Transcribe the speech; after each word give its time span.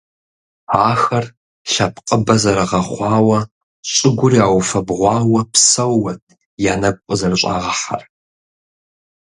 Ахэр 0.89 1.25
лъэпкъыбэ 1.71 2.35
зэрыгъэхъуауэ, 2.41 3.39
щӀыгур 3.93 4.33
яуфэбгъуауэ 4.45 5.41
псэууэт 5.51 6.21
я 6.71 6.73
нэгу 6.81 7.03
къызэрыщӀагъэхьэр. 7.07 8.03